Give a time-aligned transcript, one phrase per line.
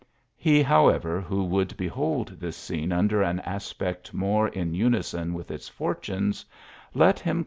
[0.35, 5.69] He, however^ who would behold this scene under an aspect more in unison with its
[5.69, 6.43] fortunes,
[6.95, 7.39] let him.